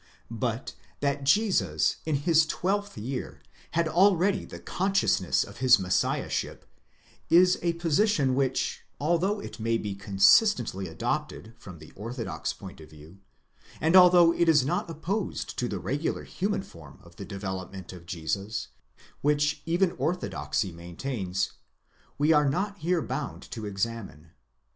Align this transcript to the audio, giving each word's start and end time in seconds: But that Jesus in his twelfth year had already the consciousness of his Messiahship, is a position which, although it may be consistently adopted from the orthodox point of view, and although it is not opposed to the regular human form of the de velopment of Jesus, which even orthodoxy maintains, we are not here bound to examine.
But 0.33 0.73
that 1.01 1.25
Jesus 1.25 1.97
in 2.07 2.15
his 2.15 2.47
twelfth 2.47 2.97
year 2.97 3.39
had 3.73 3.87
already 3.87 4.45
the 4.45 4.57
consciousness 4.57 5.43
of 5.43 5.57
his 5.57 5.77
Messiahship, 5.77 6.65
is 7.29 7.59
a 7.61 7.73
position 7.73 8.33
which, 8.33 8.81
although 8.99 9.39
it 9.39 9.59
may 9.59 9.77
be 9.77 9.93
consistently 9.93 10.87
adopted 10.87 11.53
from 11.59 11.77
the 11.77 11.91
orthodox 11.95 12.51
point 12.51 12.81
of 12.81 12.89
view, 12.89 13.19
and 13.79 13.95
although 13.95 14.33
it 14.33 14.49
is 14.49 14.65
not 14.65 14.89
opposed 14.89 15.55
to 15.59 15.67
the 15.67 15.77
regular 15.77 16.23
human 16.23 16.63
form 16.63 16.97
of 17.03 17.17
the 17.17 17.25
de 17.25 17.37
velopment 17.37 17.93
of 17.93 18.07
Jesus, 18.07 18.69
which 19.21 19.61
even 19.67 19.91
orthodoxy 19.99 20.71
maintains, 20.71 21.51
we 22.17 22.31
are 22.33 22.49
not 22.49 22.79
here 22.79 23.03
bound 23.03 23.43
to 23.51 23.67
examine. 23.67 24.31